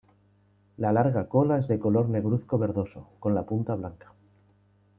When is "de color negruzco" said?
1.67-2.57